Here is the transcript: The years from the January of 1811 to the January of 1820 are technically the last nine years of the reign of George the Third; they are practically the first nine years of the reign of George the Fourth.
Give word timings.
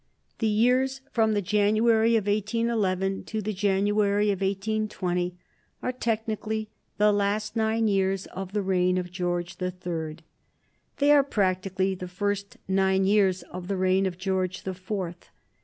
The 0.39 0.47
years 0.47 1.01
from 1.11 1.33
the 1.33 1.43
January 1.43 2.15
of 2.15 2.25
1811 2.25 3.23
to 3.25 3.39
the 3.39 3.53
January 3.53 4.31
of 4.31 4.41
1820 4.41 5.35
are 5.83 5.91
technically 5.91 6.69
the 6.97 7.11
last 7.11 7.55
nine 7.55 7.87
years 7.87 8.25
of 8.25 8.51
the 8.51 8.63
reign 8.63 8.97
of 8.97 9.11
George 9.11 9.57
the 9.57 9.69
Third; 9.69 10.23
they 10.97 11.11
are 11.11 11.23
practically 11.23 11.93
the 11.93 12.07
first 12.07 12.57
nine 12.67 13.05
years 13.05 13.43
of 13.43 13.67
the 13.67 13.77
reign 13.77 14.07
of 14.07 14.17
George 14.17 14.63
the 14.63 14.73
Fourth. 14.73 15.29